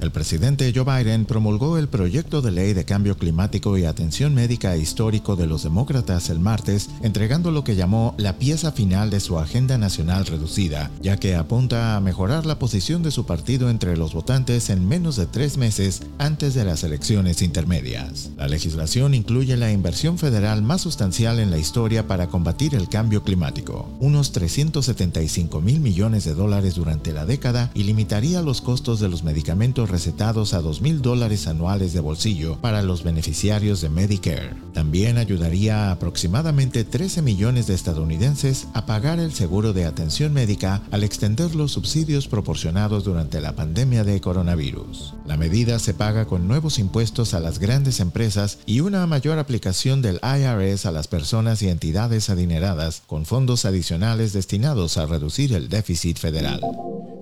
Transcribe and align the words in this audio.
El 0.00 0.10
presidente 0.10 0.70
Joe 0.74 0.84
Biden 0.84 1.24
promulgó 1.24 1.78
el 1.78 1.88
proyecto 1.88 2.42
de 2.42 2.50
ley 2.50 2.74
de 2.74 2.84
cambio 2.84 3.16
climático 3.16 3.78
y 3.78 3.84
atención 3.84 4.34
médica 4.34 4.76
histórico 4.76 5.36
de 5.36 5.46
los 5.46 5.62
demócratas 5.62 6.28
el 6.28 6.38
martes, 6.38 6.90
entregando 7.02 7.50
lo 7.50 7.64
que 7.64 7.76
llamó 7.76 8.14
la 8.18 8.34
pieza 8.38 8.72
final 8.72 9.08
de 9.08 9.20
su 9.20 9.38
agenda 9.38 9.78
nacional 9.78 10.26
reducida, 10.26 10.90
ya 11.00 11.16
que 11.16 11.34
apunta 11.34 11.96
a 11.96 12.00
mejorar 12.00 12.44
la 12.44 12.58
posición 12.58 13.02
de 13.02 13.10
su 13.10 13.24
partido 13.24 13.70
entre 13.70 13.96
los 13.96 14.12
votantes 14.12 14.68
en 14.68 14.86
menos 14.86 15.16
de 15.16 15.26
tres 15.26 15.56
meses 15.56 16.02
antes 16.18 16.54
de 16.54 16.64
las 16.64 16.84
elecciones 16.84 17.40
intermedias. 17.40 18.30
La 18.36 18.48
legislación 18.48 19.14
incluye 19.14 19.56
la 19.56 19.72
inversión 19.72 20.18
federal 20.18 20.62
más 20.62 20.82
sustancial 20.82 21.38
en 21.38 21.50
la 21.50 21.58
historia 21.58 22.06
para 22.06 22.28
combatir 22.28 22.74
el 22.74 22.88
cambio 22.88 23.22
climático, 23.22 23.88
unos 24.00 24.32
375 24.32 25.60
mil 25.62 25.80
millones 25.80 26.24
de 26.24 26.34
dólares 26.34 26.74
durante 26.74 27.12
la 27.12 27.24
década 27.24 27.70
y 27.74 27.84
limitaría 27.84 28.42
los 28.42 28.60
costos 28.60 29.00
de 29.00 29.08
los 29.08 29.24
medicamentos 29.24 29.85
recetados 29.86 30.54
a 30.54 30.60
2.000 30.60 31.00
dólares 31.00 31.46
anuales 31.46 31.92
de 31.92 32.00
bolsillo 32.00 32.58
para 32.60 32.82
los 32.82 33.02
beneficiarios 33.02 33.80
de 33.80 33.88
Medicare. 33.88 34.54
También 34.72 35.18
ayudaría 35.18 35.88
a 35.88 35.92
aproximadamente 35.92 36.84
13 36.84 37.22
millones 37.22 37.66
de 37.66 37.74
estadounidenses 37.74 38.68
a 38.74 38.86
pagar 38.86 39.18
el 39.18 39.32
seguro 39.32 39.72
de 39.72 39.84
atención 39.84 40.32
médica 40.32 40.82
al 40.90 41.04
extender 41.04 41.54
los 41.54 41.72
subsidios 41.72 42.28
proporcionados 42.28 43.04
durante 43.04 43.40
la 43.40 43.54
pandemia 43.54 44.04
de 44.04 44.20
coronavirus. 44.20 45.14
La 45.26 45.36
medida 45.36 45.78
se 45.78 45.94
paga 45.94 46.26
con 46.26 46.48
nuevos 46.48 46.78
impuestos 46.78 47.34
a 47.34 47.40
las 47.40 47.58
grandes 47.58 48.00
empresas 48.00 48.58
y 48.66 48.80
una 48.80 49.06
mayor 49.06 49.38
aplicación 49.38 50.02
del 50.02 50.20
IRS 50.22 50.86
a 50.86 50.92
las 50.92 51.08
personas 51.08 51.62
y 51.62 51.68
entidades 51.68 52.30
adineradas 52.30 53.02
con 53.06 53.24
fondos 53.24 53.64
adicionales 53.64 54.32
destinados 54.32 54.96
a 54.98 55.06
reducir 55.06 55.52
el 55.52 55.68
déficit 55.68 56.18
federal. 56.18 56.60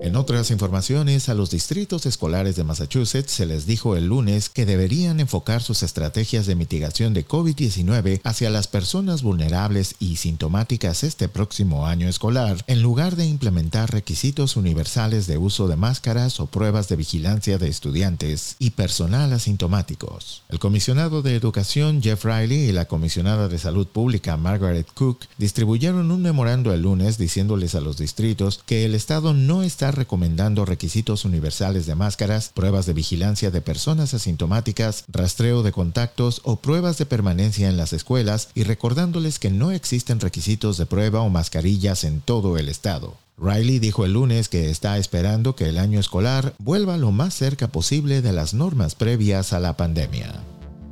En 0.01 0.15
otras 0.15 0.51
informaciones, 0.51 1.29
a 1.29 1.33
los 1.33 1.51
distritos 1.51 2.05
escolares 2.05 2.55
de 2.55 2.63
Massachusetts 2.63 3.31
se 3.31 3.45
les 3.45 3.65
dijo 3.65 3.95
el 3.95 4.07
lunes 4.07 4.49
que 4.49 4.65
deberían 4.65 5.19
enfocar 5.19 5.63
sus 5.63 5.83
estrategias 5.83 6.45
de 6.45 6.55
mitigación 6.55 7.13
de 7.13 7.25
COVID-19 7.25 8.19
hacia 8.23 8.49
las 8.49 8.67
personas 8.67 9.23
vulnerables 9.23 9.95
y 9.99 10.17
sintomáticas 10.17 11.03
este 11.03 11.29
próximo 11.29 11.87
año 11.87 12.07
escolar, 12.07 12.63
en 12.67 12.81
lugar 12.81 13.15
de 13.15 13.25
implementar 13.25 13.91
requisitos 13.91 14.57
universales 14.57 15.27
de 15.27 15.37
uso 15.37 15.67
de 15.67 15.75
máscaras 15.75 16.39
o 16.39 16.47
pruebas 16.47 16.87
de 16.89 16.97
vigilancia 16.97 17.57
de 17.57 17.69
estudiantes 17.69 18.57
y 18.59 18.71
personal 18.71 19.31
asintomáticos. 19.33 20.43
El 20.49 20.59
comisionado 20.59 21.21
de 21.21 21.35
Educación 21.35 22.03
Jeff 22.03 22.25
Riley 22.25 22.69
y 22.69 22.71
la 22.71 22.85
comisionada 22.85 23.47
de 23.47 23.57
Salud 23.57 23.87
Pública 23.87 24.37
Margaret 24.37 24.87
Cook 24.93 25.25
distribuyeron 25.37 26.11
un 26.11 26.21
memorando 26.21 26.73
el 26.73 26.81
lunes 26.81 27.17
diciéndoles 27.17 27.75
a 27.75 27.81
los 27.81 27.97
distritos 27.97 28.61
que 28.65 28.85
el 28.85 28.93
Estado 28.93 29.33
no 29.33 29.63
está 29.63 29.91
recomendando 29.95 30.65
requisitos 30.65 31.25
universales 31.25 31.85
de 31.85 31.95
máscaras, 31.95 32.51
pruebas 32.53 32.85
de 32.85 32.93
vigilancia 32.93 33.49
de 33.49 33.61
personas 33.61 34.13
asintomáticas, 34.13 35.05
rastreo 35.07 35.63
de 35.63 35.71
contactos 35.71 36.41
o 36.43 36.57
pruebas 36.57 36.97
de 36.97 37.05
permanencia 37.05 37.69
en 37.69 37.77
las 37.77 37.93
escuelas 37.93 38.49
y 38.53 38.63
recordándoles 38.63 39.39
que 39.39 39.49
no 39.49 39.71
existen 39.71 40.19
requisitos 40.19 40.77
de 40.77 40.85
prueba 40.85 41.21
o 41.21 41.29
mascarillas 41.29 42.03
en 42.03 42.21
todo 42.21 42.57
el 42.57 42.69
estado. 42.69 43.17
Riley 43.37 43.79
dijo 43.79 44.05
el 44.05 44.13
lunes 44.13 44.47
que 44.47 44.69
está 44.69 44.97
esperando 44.97 45.55
que 45.55 45.67
el 45.67 45.77
año 45.77 45.99
escolar 45.99 46.53
vuelva 46.59 46.97
lo 46.97 47.11
más 47.11 47.33
cerca 47.33 47.67
posible 47.67 48.21
de 48.21 48.31
las 48.31 48.53
normas 48.53 48.95
previas 48.95 49.51
a 49.51 49.59
la 49.59 49.75
pandemia. 49.75 50.33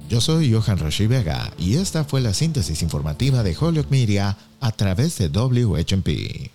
Yo 0.10 0.20
soy 0.20 0.52
Johan 0.52 0.78
Rashi 0.78 1.08
Vega 1.08 1.52
y 1.58 1.76
esta 1.76 2.04
fue 2.04 2.22
la 2.22 2.34
síntesis 2.34 2.82
informativa 2.84 3.44
de 3.44 3.56
Holyoke 3.58 3.90
Media 3.90 4.38
a 4.60 4.72
través 4.72 5.18
de 5.18 5.30
WHMP. 5.30 6.52